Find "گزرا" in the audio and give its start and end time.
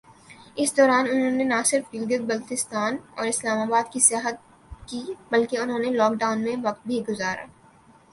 7.09-7.45